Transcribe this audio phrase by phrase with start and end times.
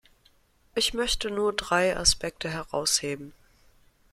[0.73, 3.33] Ich möchte nur drei Aspekte herausheben.